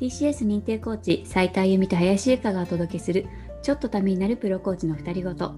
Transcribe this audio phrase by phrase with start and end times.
[0.00, 3.26] TCS 認定コーチ斉田由美と林由香がお届けする
[3.62, 5.54] ちょっとためになるプロコーチの2人ごと。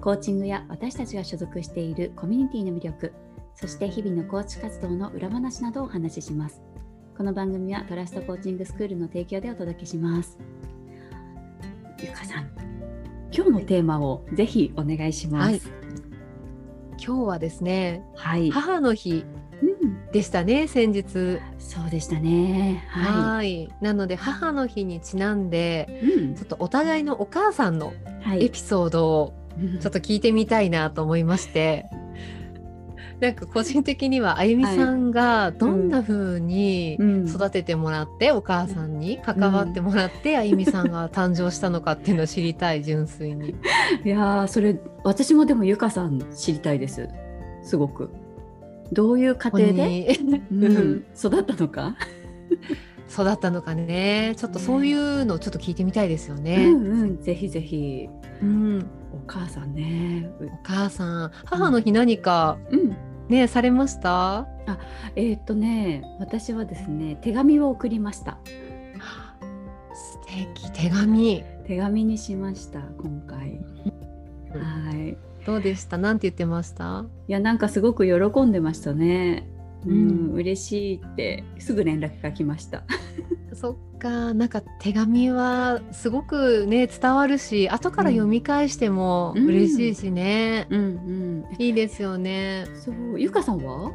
[0.00, 3.12] コーチングや私たちが所属しているコミュニティの魅力
[3.54, 6.62] そして日々のコーチ活動の裏話などをお話しします。
[7.16, 10.38] この番組はトラストコーチングスクールの提供でお届けします。
[12.02, 12.50] ゆかさん
[13.34, 15.60] 今日のテーマをぜひお願いします、はい、
[16.92, 19.24] 今日はですね、はい、母の日
[20.12, 21.40] でしたね、うん、先日。
[21.58, 22.84] そうでしたね。
[22.88, 23.68] はい。
[23.80, 27.92] なので母の日にちなんで、うん、ちょっとお互いのお母さんの
[28.32, 29.34] エピソードを
[29.80, 31.86] ちょっと聞いてみたいなと思いまして、
[33.20, 36.94] なんか個人的にはあゆみさんがどんな風に
[37.26, 43.54] 育ててもらって、お母さんに関わってもらって、あゆみさんが誕生したのかっていうのを知りたい純粋に。
[44.04, 47.08] いやそれ私もでもゆかさん知りたいです。
[47.62, 48.10] すごく。
[48.94, 50.16] どういう家庭で、
[50.50, 51.96] うん、育ったのか？
[53.10, 54.34] 育ったのかね。
[54.36, 56.66] ちょっとそういうのをちょっと聞いてみたいですよね。
[56.66, 58.08] うんうん、ぜひぜひ、
[58.42, 60.30] うん、お母さんね。
[60.40, 61.30] お母さん。
[61.44, 62.96] 母の日何か、うん、
[63.28, 64.46] ねされました？
[64.66, 64.78] あ
[65.16, 68.38] えー、っとね私はですね手紙を送りました。
[69.94, 70.72] 素敵。
[70.72, 71.44] 手紙。
[71.66, 74.03] 手紙にしました今回、はい
[75.46, 75.98] どうでした？
[75.98, 77.04] なんて言ってました？
[77.28, 79.48] いやなんかすごく喜んでましたね。
[79.86, 82.84] うん、嬉しいってすぐ連絡が来ました。
[83.52, 90.86] そっかなんか手紙はすごくね伝わるし後から読み返しても嬉しいしね、うん、うん。
[90.86, 92.66] うんいいですよね。
[92.74, 93.20] そう。
[93.20, 93.92] ゆかさんは？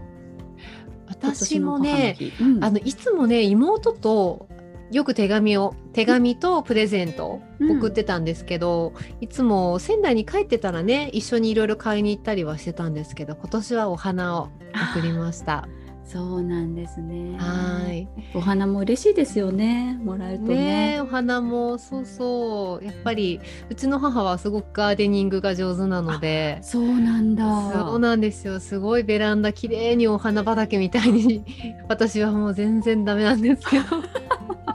[1.07, 4.47] 私もね、うん、あのいつもね妹と
[4.91, 14.49] よく手紙を手紙とプレゼント送ってたんですけど、うん、いつも仙台に帰ってたらね一緒にいろいろ買いに行ったりはしてたんですけど今年はお花を
[14.93, 15.67] 送りました。
[16.09, 17.37] そうなんですね。
[17.37, 18.07] はい。
[18.33, 19.95] お花も嬉しいですよね。
[20.03, 20.93] もらうとね。
[20.93, 22.83] ねお花もそうそう。
[22.83, 23.39] やっぱり
[23.69, 26.57] うちの母はすごくガーデニングが上手なので。
[26.63, 27.43] そうなんだ。
[27.73, 28.59] そうなんですよ。
[28.59, 31.45] すごいベランダ綺麗にお花畑みたいに
[31.87, 33.85] 私はもう全然ダメなんですけど。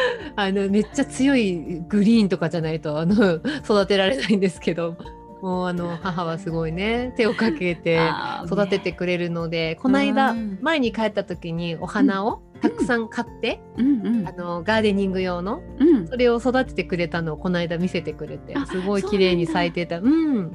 [0.36, 4.96] あのめっちゃ強いグリーンとかじゃないとあの 育てられないんですけど。
[5.40, 8.00] もうあの母はすごいね手をかけて
[8.46, 20.00] 育ててくれるので、この間前に帰った時にお花をたくさん買って、あのガーデニング用の、うん、それを育ててくれたのをこの間見せてくれてすごい綺麗に咲いてた。
[20.00, 20.52] うん、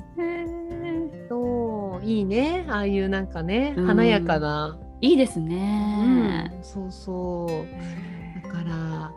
[1.29, 4.77] そういいねああいうなんかね、華やかな。
[4.99, 7.49] いいですね、そうそう。
[7.49, 8.22] だ
[8.53, 9.11] から、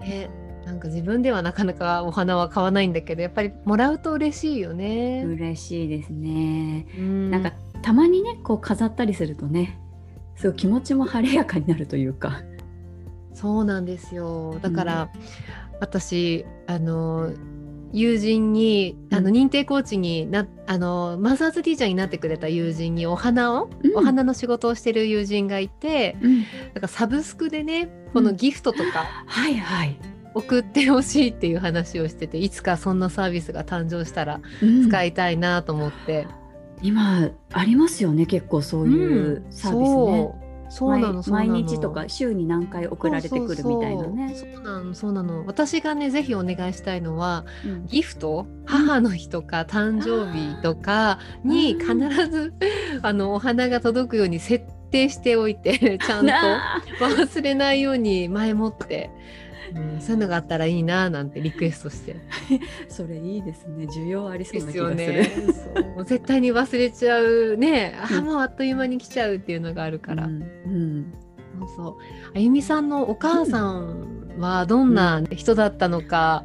[0.00, 0.30] ね
[0.64, 5.24] なんか自分ではなかなかお花は買わないんだけどやっぱりもらうと嬉しいよね。
[5.24, 6.86] 嬉しいですね。
[7.00, 9.78] んなんかたまにねこう飾ったりするとね
[10.36, 12.42] すごい気持ちも晴れやかになるというか。
[13.32, 15.20] そうなんですよだから、うん、
[15.78, 17.30] 私あの
[17.92, 26.44] 友人にあの認定コーチになあのマザーズティーチャーになってくれた友人にお花を、うん、お花の仕事をしてる友人がいて、うん、なん
[26.80, 29.98] かサブスクでねこのギフトとか、はいはい。
[30.34, 34.40] 送ってほしいっていう話をしてていつかそんなサービスが誕生したら
[34.86, 36.28] 使いたいなと思って、
[36.80, 40.47] うん、今ありますよね結構そういうサービスね。
[40.68, 41.22] うんそうなの。
[41.28, 44.34] 毎日とか週に何回送られてくるみたいなね。
[44.34, 45.46] そうなのそうなの。
[45.46, 48.46] 私がねぜひお願いしたいのは、うん、ギフト？
[48.66, 51.94] 母の日とか誕生日とかに必
[52.30, 52.52] ず
[53.02, 56.32] あのお花が届くように設定しておいて ちゃんと。
[57.04, 59.10] 忘れないように前もって。
[59.10, 59.47] うん、
[60.00, 62.16] そういうのがあったらいいななんてリクエストして。
[62.88, 63.86] それいいですね。
[63.86, 64.94] 需要ありそうな気がする。
[64.94, 65.30] ね、
[65.96, 66.04] もう。
[66.04, 67.94] 絶対に忘れちゃうね。
[68.00, 71.12] あもうあっという間に来ちゃうっていうのがあるから、うん、うん、
[71.58, 71.96] そうそう。
[72.34, 76.44] あゆみさんのお母さんはどんな人だったのか、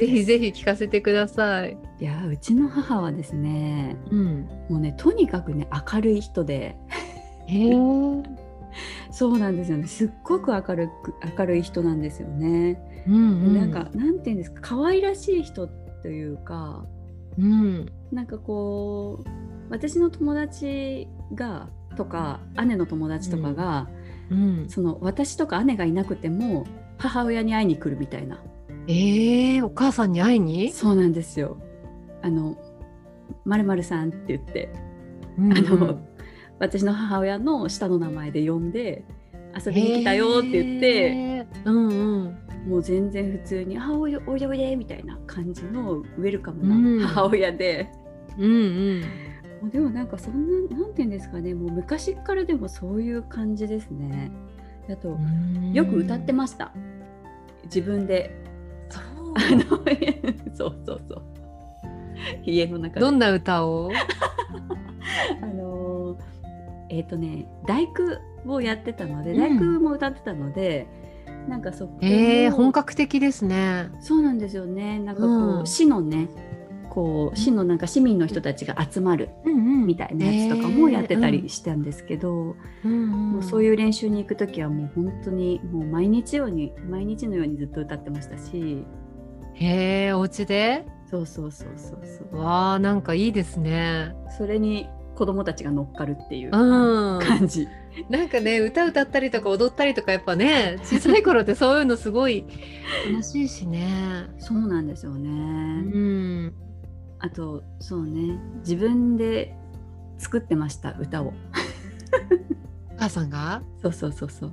[0.00, 1.76] うん、ぜひぜひ聞かせてください。
[1.98, 6.76] いやうちの母はですね、うん、もうねとにかくね明るい人で。
[7.46, 8.45] へえ
[9.10, 9.86] そうなんですよね。
[9.86, 13.04] すっごく明るく明るい人なんですよね。
[13.06, 14.60] うんうん、なんかなんていうんですか？
[14.62, 15.68] 可愛らしい人
[16.02, 16.84] というか、
[17.38, 19.28] うん、なんかこう
[19.70, 23.88] 私の友達がとか姉の友達とかが、
[24.30, 26.66] うん、うん、その私とか姉がいなくても
[26.98, 28.38] 母親に会いに来るみたいな。
[28.88, 30.70] えー、お母さんに会いに？
[30.70, 31.56] そうなんですよ。
[32.22, 32.56] あの
[33.44, 34.72] まるまるさんって言って、
[35.38, 35.98] うんうん、あの
[36.58, 39.04] 私の母親の下の名前で呼んで
[39.54, 41.92] 遊びに来たよって言って、うんう
[42.28, 42.36] ん、
[42.68, 47.90] もう全然普通に「あおいでおいでおいで」みたいな感じのウェルカムな母親で、
[48.38, 48.52] うん
[49.62, 49.70] うん。
[49.70, 51.54] でもなんかそんななんて言うんですかね。
[51.54, 54.30] もう昔からでもそういう感じですね。
[54.88, 55.16] あと
[55.72, 56.72] よく歌ってました。
[57.64, 58.36] 自分で。
[58.90, 59.02] そう。
[59.36, 61.22] あのそうそうそう。
[62.44, 63.00] 家の中で。
[63.00, 63.90] どんな歌を？
[65.42, 65.85] あの
[66.88, 70.86] えっ、とね大工をやってたのでうん大工も歌ってたので、
[71.48, 73.90] なんかそこえー、の本格的ですね。
[74.00, 75.30] そうなんですよねなんかこう、
[75.60, 76.28] うん市のね
[76.88, 88.86] こう市のなんか市民の人たちが集まるうんうんみたいなやつとかもやってたりしたんですけど、もうそういいう練習に行く時はもう本当にもう毎日ように毎日のようにずっと歌ってましたしうん。
[89.54, 90.86] へえ、お家で？
[91.10, 94.14] そうそうそうそうそうわあ、なんかいいですね。
[94.38, 97.20] それに子供たちが乗っかるっていううん。
[97.20, 97.66] 感じ、
[98.10, 102.44] なんかね、歌歌ったりとか踊ったりとか、やっぱね、小さい頃ってそういうのすごい
[103.10, 104.26] 楽しいしね。
[104.38, 106.54] そうなんですよね、うん。
[107.18, 108.38] あとそうね。
[108.58, 109.54] 自分で
[110.18, 111.28] 作ってました歌を。
[111.28, 111.32] お
[112.98, 113.62] 母さんが？
[113.82, 114.52] そうそうそうそう。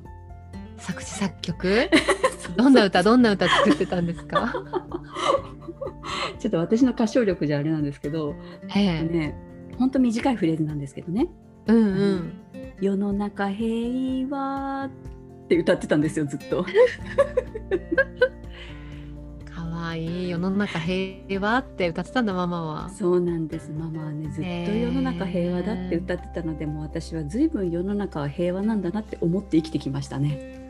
[0.77, 1.89] 作詞作曲？
[2.57, 4.53] どんな歌どんな歌作ってたんですか？
[6.39, 8.35] ちょっと私の歌唱力じゃあれなんですけど、
[8.75, 9.03] ええ。
[9.03, 9.35] ね
[9.77, 11.27] ほんと短いフレーズなんですけどね。
[11.67, 11.81] うんう
[12.15, 12.33] ん
[12.81, 14.85] 「世の中平和」
[15.45, 16.65] って歌ってたんですよずっと。
[19.45, 20.29] かわいい。
[20.29, 22.89] 世の中平和って歌ってたんだママは。
[22.89, 23.71] そうなんです。
[23.71, 30.62] ママはねずっと世の中平和だって歌ってたので、もう私は随分世の中は平和なんだなって思って生きてきましたね。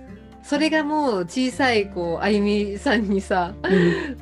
[0.43, 3.55] それがもう小さいこうあゆみさんにさ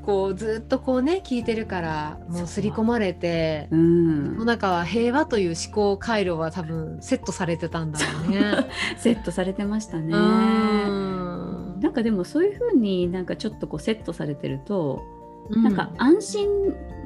[0.06, 4.38] こうずっとこうね聞いてるからもう刷り込まれてう世ん。
[4.38, 8.68] の、中は平和という思考回路は多分セットされてたんだろうね。
[8.98, 10.14] セットされてましたね。
[10.14, 11.80] うん。
[11.82, 15.02] なんかでもそういう風になんかちょっとこうセットされてると、
[15.50, 16.48] なんか安心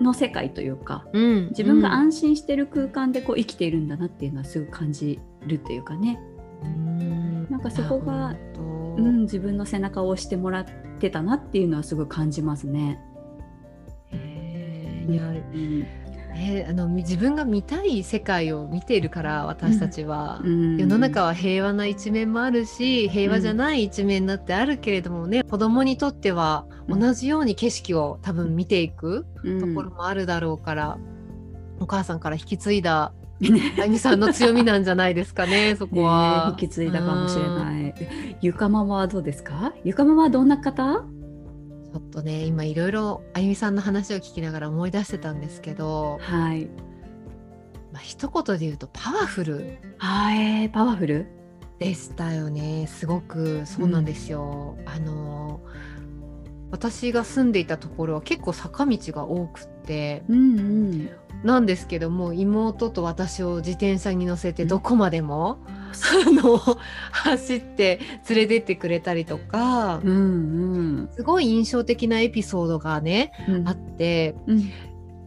[0.01, 1.47] の世界というかうん。
[1.49, 6.34] 自分が安心してる空間でこう生きているんだなっていうのはすごく感じるというかね、うん
[7.49, 8.35] なんかそこが
[8.97, 10.65] うん、自分の背中を押してもらっ
[10.99, 12.99] てたなっていうのはすごい感じますね。
[14.11, 15.79] へーいやうん。
[16.35, 20.77] ね、あのみ自分が見たい世界を見ているから私たちは、うん。
[20.77, 29.59] 世の中は平和な一面もあるし平和じゃない一面だってあるけれどもね、子供にとってはうん同じように景色を多分見ていくうん。
[29.59, 30.97] ところもあるだろうから、
[31.79, 33.24] お母さんから引き継いだね
[33.79, 36.47] あゆみさんの強みなんじゃないですかねそこは。
[36.59, 38.37] 引き継いだかもしれない。
[38.41, 39.73] ゆかママはどうですか？
[39.83, 41.03] ゆかママはどんな方？
[41.93, 46.65] ちょっとね今いろいろあゆみさんの話を聞きながら思い出してたんですけど、はい。
[47.91, 51.27] まあ一言で言うとパワフルあーえー、パワフル？
[51.79, 54.77] でしたよねすごくそうなんですよ。
[54.85, 55.59] あの
[56.71, 61.09] 私が住んでいたところは結構坂道が多くってうんうん。
[61.43, 64.69] なんですけども妹と私を自転車に乗せてうん。
[64.69, 66.57] どこまでも、あの
[67.11, 67.99] 走って
[68.29, 70.11] 連れてってくれたりとか、うんう
[71.03, 71.09] ん。
[71.15, 73.67] すごい印象的なエピソードがねうん。
[73.67, 74.71] あってうん。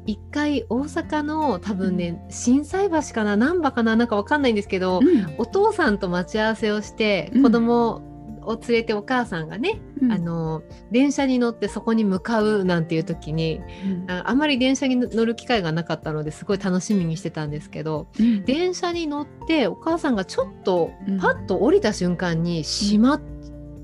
[0.07, 5.01] 一回大阪の多分ね心斎橋かな難波かななんかわかんないんですけど、
[5.37, 7.43] お父さんと待ち合わせをしてうん。
[7.43, 8.03] 子供
[8.49, 10.13] を連れてお母さんがね、うん。
[10.13, 14.11] あの電車に乗ってそこに向かうなんていう時にうん。
[14.11, 18.45] ああんまり電車に乗る機会がなかったのですごい楽しみにしてたんですけどうん。
[18.45, 21.21] 電車に乗ってお母さんがちょっとうん。
[21.21, 23.23] パッと降りた瞬間に閉まっ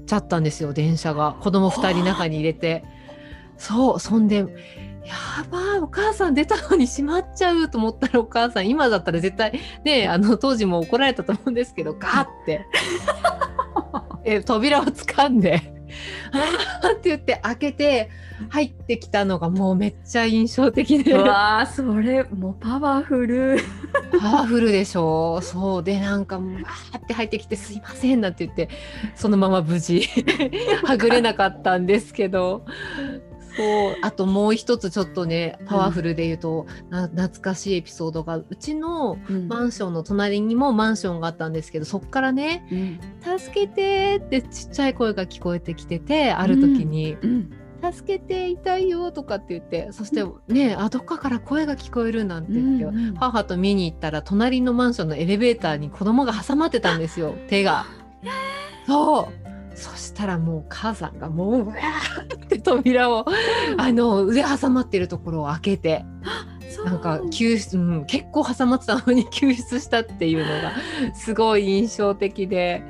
[0.06, 1.36] ちゃったんですよ電車が。
[1.40, 2.84] 子供2人中に入れて。
[3.56, 4.44] そうそんで
[5.04, 5.14] や
[5.50, 12.66] ばいお母さん出たのに閉まっちゃうと思ったらお母さん今だったら絶対ね あの当時も怒られたと思うんですけどガーって。
[14.26, 15.74] え扉を掴んで
[16.82, 18.10] 「あーって言って開けて
[18.48, 21.12] 入ってきたのがもうめっちゃ印象的で。
[21.12, 23.58] うわーそれもうパワフル。
[24.20, 25.40] パワフルでしょ。
[25.40, 25.82] そう。
[25.82, 28.68] でなんかもうわーって入ってきて「すいません」なんて言って
[29.14, 30.08] そのまま無事
[30.84, 32.64] はぐれなかったんですけど
[33.56, 39.16] そうあともう一つちょっとねパワフルで言うと、な懐かしいエピソードがうちの
[39.48, 43.00] マンションの隣にもマンションがあったんですけどそっからねうん
[43.38, 47.50] 「助けて」ってちっちゃい声が聞こえてきててある時にうん
[47.92, 57.86] 「助けて痛いよ」とかって言ってそしてねあどっかから声が聞こえるなんて言って、うん母と見に行ったら隣のマンションのエレベーターに子供が挟まってたんですよ手が。
[58.86, 59.44] そう。
[59.74, 63.26] そしたらもう母さんがもううわーって扉を
[63.76, 66.04] あの腕挟まってるところを開けて
[66.84, 70.72] なんか救出、うん、結構挟まってたのに 救出したっていうのが
[71.14, 72.82] すごい印象的で。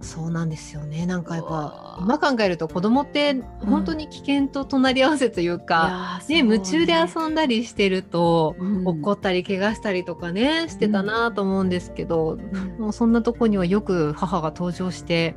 [0.00, 1.06] そうなんですよね。
[1.06, 15.36] なんかやっぱ今考えると子供って本当に危険と隣り合わせというか、うん、ね、夢中で遊んだりしてると、うん、怒ったり怪我したりとかねしてたなと思うんですけど、うん、もうそんなとこにはよく母が登場して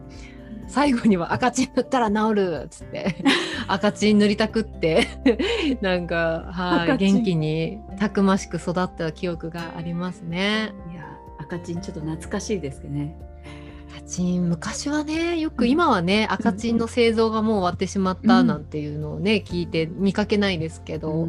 [0.68, 3.24] 最後には赤チン塗ったら治るっつって
[3.68, 5.08] 赤チン塗りたくって
[5.82, 10.74] なんかはい元気にたくましく育った記憶がありますね。
[10.92, 11.08] いや
[11.40, 13.18] 赤チンちょっと懐かしいですね。
[14.08, 21.28] チン昔はねよく今はね、赤チンの製造がもう終わってしまったなんていうのをね、聞いて見かけないですけど、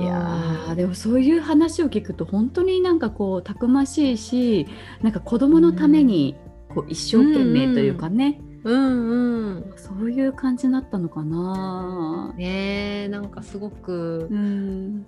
[0.00, 4.66] いやでもそういう話を聞くと本当になんかこうたくましいし
[5.02, 6.36] なんか子供のために
[6.74, 12.32] こう一生懸命というかね、うんうん、そういう感じだったのかな。
[12.36, 15.06] ねなんかすごく、うん、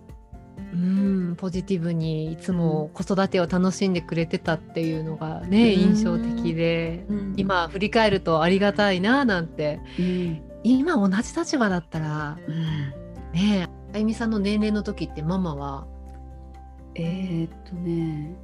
[0.72, 12.38] うんポジティブにいつも子育てを楽しんでくれてたっていうのがね、うん、印象的で、うん、今振り返るとありがたいななんて、うん、今同じ立場だったら、
[13.32, 15.86] ねあゆみさんの年齢の時ってママは？
[16.94, 18.36] えー、っとね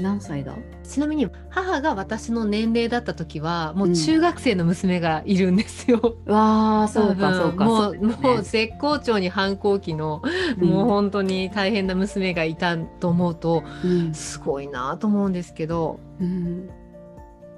[0.00, 0.56] 何歳だ？
[0.82, 6.00] ちなみに母が私の年齢だった時はもう中学生の娘がいるんですよ。
[6.26, 7.64] うん、わあそうかそうか。
[7.64, 10.22] もう、ね、もう絶好調に反抗期の、
[10.60, 16.00] うん、もう本当に大変な娘がいたと思うと、うん、すごいなと思うんですけど。
[16.20, 16.68] うん。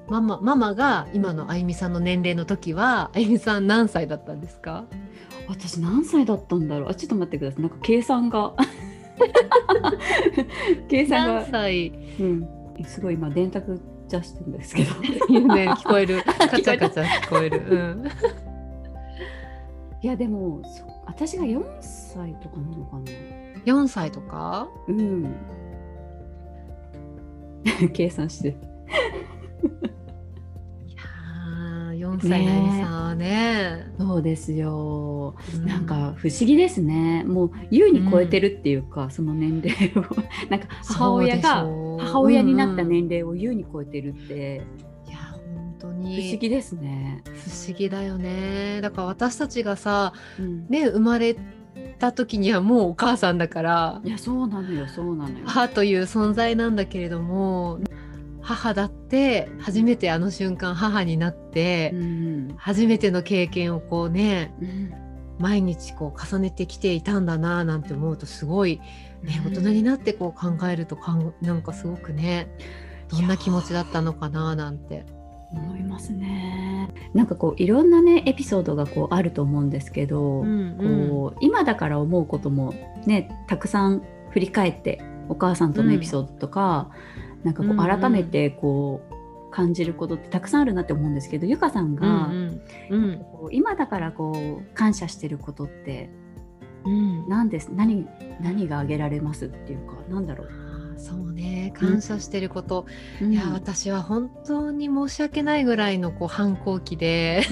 [0.09, 4.85] ママママが今のあゆみさんの年齢の時はあゆみさん何歳だったんですか？
[5.49, 6.91] 私何歳だったんだろう？
[6.91, 7.63] あちょっと待ってください。
[7.63, 8.53] なんか計算が
[10.89, 11.35] 計算が。
[11.43, 11.89] 何歳、
[12.21, 12.49] うん、
[12.85, 14.95] すごい今電卓出してるんですけど。
[15.55, 16.23] ね聞こえる。
[16.23, 18.05] カチャカチャ聞こえる、 うん、
[20.03, 20.63] いやでも
[21.07, 23.03] 私が4歳とかなのかな。
[23.65, 24.69] 4歳とか？
[24.89, 25.35] うん。
[27.93, 28.57] 計算して
[32.17, 33.87] 4歳のみさんはね。
[33.99, 37.25] そうですよ、うん、なんか不思議ですね。
[37.25, 40.05] もう優に超えてるっていうか、うん、その年齢を。
[40.51, 41.67] なんか母親が
[41.99, 44.63] 母親になった年齢を優に超えてるって、
[45.07, 45.19] うん、いや
[45.55, 46.23] 本当に。
[46.23, 47.23] 不思議ですね。
[47.25, 48.81] 不思議だよね。
[48.83, 50.13] だから私たちがさ、
[50.69, 51.37] ね生まれ
[51.99, 55.45] た時にはもうお母さんだからいやそうなのよそうなのよ。
[55.47, 57.79] 母という存在なんだけれども
[58.43, 64.93] 母だって初めてあの瞬間母になって、うん、初めての経験をこうね、うん、
[65.39, 68.81] 毎日こう重ねてきていたんだななんて思うとすごい、
[69.23, 72.49] ね、大人になってこう考えるとかんなんかすごくね
[73.09, 75.07] どんな気持ちだったのかななんて。
[75.55, 76.89] 思いますね。
[77.13, 82.73] なんかこういろんなねエピソードがこうあると思うんですけど、うんうん、こう今だから思うことも
[83.05, 86.91] ねたくさん振り返ってお母さんとのエピソードとか、
[87.45, 93.23] なんかこう改めてこう感じることってたくさんあるなって思うんですけどゆかさんが、うんうん。
[93.51, 96.11] 今だからこう感謝してることって、
[96.85, 97.71] うん、何です？
[97.75, 98.07] 何
[98.41, 100.49] 何が挙げられますっていうかなんだろう？
[100.97, 101.73] そうね。
[101.75, 102.87] 感謝してること、
[103.21, 107.43] うん、いや私は本当に申し訳ないぐらいのこう反抗期で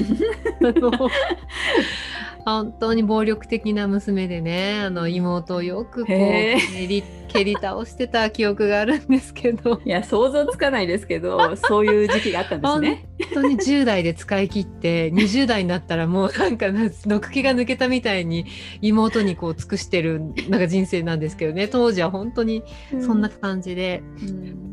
[2.45, 9.81] 本当に暴力的な娘でねあの妹をよくこう蹴り蹴り倒してた記憶があるんですけど。
[9.87, 13.09] いや想像つかないですけどそういう時期があったんですね。
[13.35, 16.67] 本当に10代で使い切って20代になったらもうなんか
[17.07, 18.47] 毒気が抜けたみたいに
[18.81, 21.69] 妹にこう尽くしてるなんか人生なんですけどね。
[21.69, 22.63] 当時は本当に
[23.01, 24.03] そんな感じで。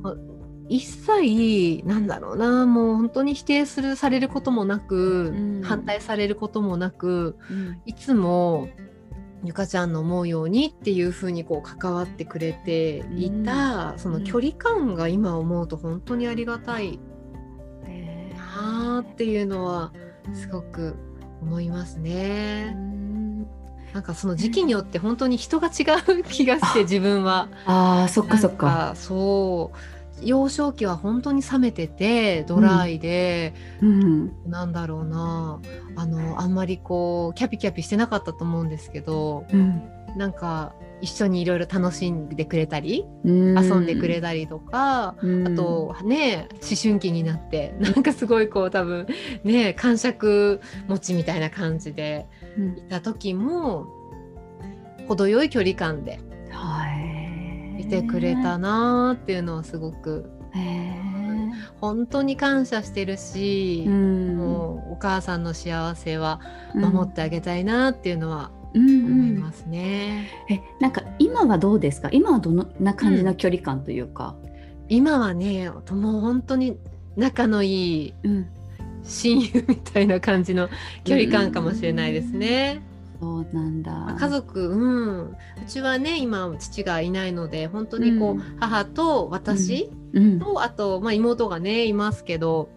[0.04, 0.12] うん。
[0.12, 0.38] うん
[0.70, 2.66] 一切なんだろうな。
[2.66, 8.68] もう本当に否定するされることもなく、うん、反対されることもなく、うん、いつも
[9.44, 17.00] ゆかちゃんの思うようにっていうふうにこう関わってくれていた、うん、その距離感が今思うと本当にありがたい
[18.58, 19.94] なっていうのは
[20.34, 20.96] すごく
[21.42, 22.76] 思いますね。
[23.94, 25.84] なんかその時期によって本当に人が違
[26.20, 27.50] う気がして自分は。
[27.66, 28.94] ああそっかそっか。
[28.96, 34.04] そう幼少期は本当に冷めててドライで、うん。
[34.04, 35.60] うん、なんだろうな。
[35.96, 39.82] あのあんまりこうキャピキャピしてなかったと思うんですけど、うん、
[40.16, 49.08] なんか一緒にいろいろ楽しんでくれたり、うん、遊んでくれたりとか、うん、あとね思春期になってなんかすごいこう多分
[49.44, 52.28] ね感触持ちみたいな感じで
[52.78, 53.88] いた時も、
[55.08, 56.20] 程よい距離感で。
[57.78, 60.30] はいいてくれたなっていうのはすごく
[61.80, 66.42] 本当に感謝してるし、うん、もうお母さんの幸せは
[66.74, 70.30] 守ってあげたいなっていうのは思いますね。
[70.50, 72.10] うんうん、えなんか今はどうですか？
[72.12, 74.48] 今はどんな感じの距離感というか、う
[74.90, 75.78] 今はねも
[76.18, 76.78] う本当に
[77.16, 78.14] 仲のいい
[79.04, 80.70] 親友みたいな感じの
[81.04, 82.82] 距離感かもしれないですね。
[83.20, 84.16] そうなんだ。
[84.20, 89.90] 家族、うん、うちはね今父がいないので本当にこう、うん、母と私
[90.40, 92.70] と、あと、まあ、妹がねいますけど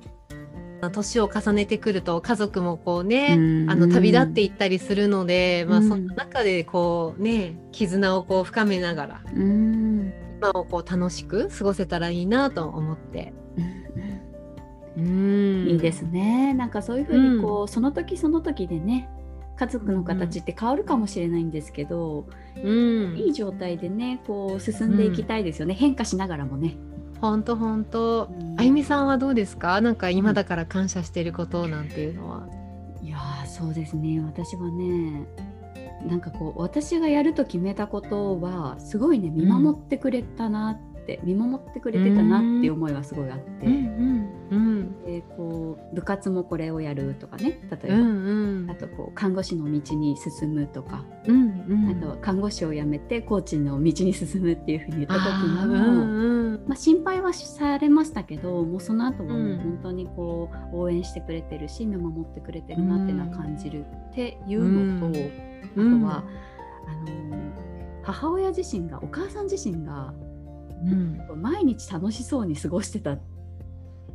[0.92, 3.34] 年を重ねてくると家族もこうね、
[3.68, 13.34] あの旅立っていったりするので、まあ、その中でこうね絆をこう深めながら、今をこう楽しく過ごせたらいいなと思って。
[14.96, 15.66] うん。
[15.68, 16.54] いいですね。
[16.54, 19.08] なんかそういうふうにこう、その時その時でね
[19.60, 22.26] 家族の形って変わるかもしれないんですけど、
[22.56, 26.76] うん、いい状態でねこう進んでいきたいですよね、変化しながらもね。
[27.20, 29.82] 本当本当、あゆみさんはどうですか？
[29.82, 32.48] なんか今だから感謝してることなんていうのは。
[33.02, 34.18] いやそうですね。
[34.20, 35.26] 私はね
[36.08, 66.24] なんかこう私がやると決めたことはすごいね見守ってくれたなって見守ってくれてたなっていう思いはすごいあって、うんうん、でこう部活もこれをやるとかね例えば、うんうん、あとこう看護師の道に進むとか、うんうん、あと看護師を辞めてコーチの道に進むっていうふうに言った時も、うんうん、まあ、心配はされましたけどもうその後はもう本当にこう応援してくれてるし見守ってくれてるなっていうのは感じるっていうのと、あとは、
[66.86, 67.70] あの
[68.02, 70.12] 母親自身がお母さん自身が
[70.82, 73.18] うん、毎日楽しそうに過ごしてた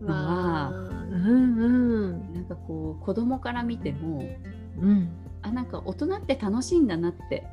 [0.01, 1.67] のは、うんう
[2.13, 4.23] ん、なんかこう子供から見ても、
[4.79, 5.09] うん、
[5.41, 7.45] あなんか大人って楽しいんだなって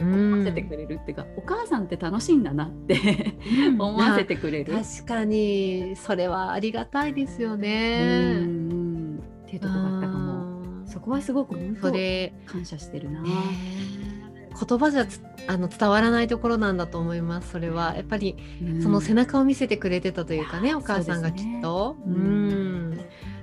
[0.00, 3.36] 思わせてくれるっていうか、お母さんって楽しいんだなって
[3.78, 8.36] 思わせてくれる、確かにそれはありがたいですよね。
[8.38, 10.28] うん、っていうとこがあったかも。
[10.86, 11.90] そこはすごく本当
[12.46, 13.22] 感謝してるな。
[14.58, 15.06] 言葉じゃ
[15.46, 17.94] あの伝わらないところなんだと思いますそれは。
[17.94, 18.36] やっぱり、
[18.82, 21.96] その背中を見せてくれてたというかねお母さんがきっと。
[22.06, 23.00] う、ね、ん。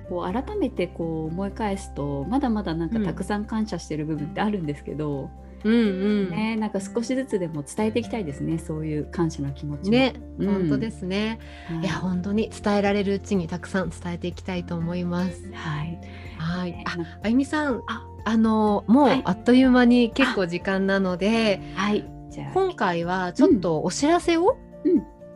[0.08, 5.30] こう改めてこう思い返すとまだまだなんかたくさん感謝してる部分ってあるんですけど、
[5.64, 5.78] うんう
[6.26, 6.30] ん。
[6.30, 15.50] ね、なんか少しずつでも伝えていきたいですねそういう感謝の気持ちね、うん、本当ですね、はい、いや本当に伝えられるうちにたくさん伝えていきたいと思います。
[15.52, 15.98] はい。
[16.38, 16.84] はい。
[16.86, 17.82] ああゆみさん。
[17.88, 24.58] ああのもうあっという間に結構時間なので、はい、じゃあ今回はちょっとお知らせを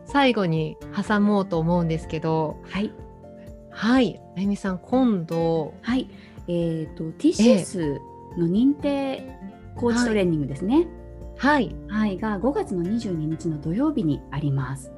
[0.07, 0.77] 最後に
[1.09, 2.93] 挟もうと思うんですけど、はい、
[3.71, 6.11] はい、あゆみさん今度、はい、
[6.49, 6.53] え
[6.91, 8.01] っ、ー、と TCS
[8.37, 9.39] の認定
[9.77, 10.89] コーチトレーニングですね。
[11.39, 14.91] はい、はい、が5月の22日の土曜日にあります。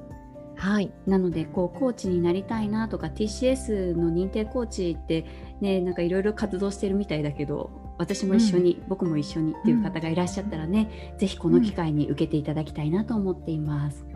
[0.56, 5.26] はい、なのでこうコーチになりたいなとか TCS の認定コーチって
[5.60, 14.06] ねなんかいろいろ活動してるみたいだけど私も一緒に、うん、僕も一緒にっていう方がいらっしゃったらね、うん、ぜひこの機会に受けていただきたいなと思っています。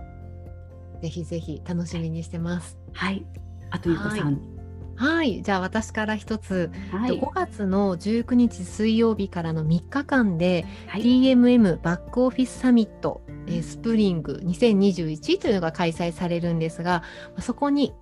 [1.02, 2.78] ぜひぜひ楽しみにしてます。
[2.92, 3.24] はい、
[3.70, 4.56] あとゆこさん。
[4.96, 17.02] はい、じゃあ私から一つ、はい、5月の19日水曜日からの3日間で、はい、TMM バックオフィスサミット、えー、スプリング2021というのが開催されるんですが
[17.40, 17.92] そこに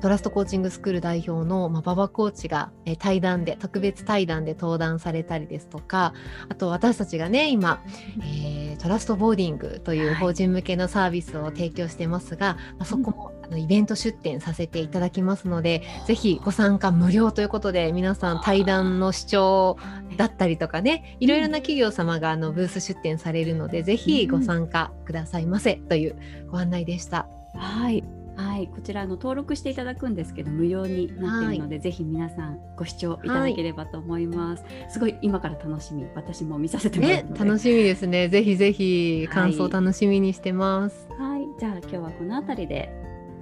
[0.00, 6.14] トラストコーチングスクール代表の、まあ、馬場コーチが、えー、対談で特別対談で登壇されたりですとか
[6.48, 7.82] あと私たちがね今、
[8.22, 19.78] えー、トラストボーディングという法人向けのサービスを提供してますが、はい、まあ、そこも、あのイベント出展させていただきますのでぜひご参加無料ということで皆さん対談の視聴
[20.16, 26.16] だったりとかねいろいろな企業様があのブース出展されるのでぜひご参加くださいませという
[26.50, 27.26] ご案内でした。
[27.54, 28.04] はい
[28.58, 34.64] はい、こちらの登録していただくんですけど無料になっているので、はい、ぜひ皆さんご視聴いただければと思います。
[34.64, 38.28] はい、すごい今から楽しみ、私も見させてもらって、ね、楽しみですね。
[38.28, 41.06] ぜひぜひ感想楽しみにしてます。
[41.20, 42.90] はい、はい、じゃあ今日はこの辺りで、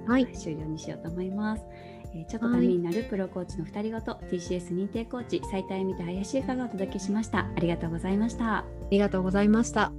[0.05, 1.63] はい、終了にしようと思います。
[2.13, 7.39] えー、ちょっとためになるプロコーチの2人ごと、TCS 認定コーチ斉田恵美と林由香がお届けしました。
[7.39, 8.57] ありがとうございました。
[8.57, 9.91] ありがとうございました。